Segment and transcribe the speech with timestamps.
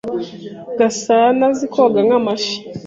[0.79, 2.55] Gasanaazi koga nk'amafi.